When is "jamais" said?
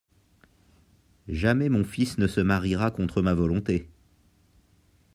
1.27-1.69